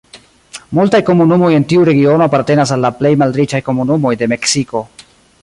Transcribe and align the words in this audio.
Multaj 0.77 1.01
komunumoj 1.09 1.51
en 1.57 1.67
tiu 1.73 1.83
regiono 1.89 2.27
apartenas 2.27 2.73
al 2.77 2.83
la 2.87 2.91
plej 3.03 3.13
malriĉaj 3.25 3.63
komunumoj 3.69 4.17
de 4.23 4.31
Meksiko. 4.35 4.85